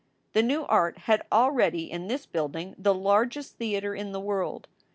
The 0.33 0.41
new 0.41 0.63
art 0.65 0.97
had 1.01 1.27
already 1.31 1.91
in 1.91 2.07
this 2.07 2.25
building 2.25 2.73
the 2.75 2.91
largest 2.91 3.57
theater 3.59 3.93
in 3.93 4.13
the 4.13 4.19
world. 4.19 4.67